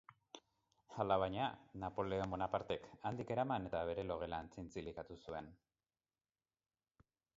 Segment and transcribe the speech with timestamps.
[1.03, 1.49] Alabaina,
[1.83, 5.53] Napoleon Bonapartek handik eraman eta bere logelan zintzilikatu zuen.